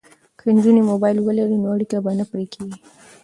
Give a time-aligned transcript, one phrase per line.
[0.39, 2.77] که نجونې موبایل ولري نو اړیکه به نه پرې کیږي.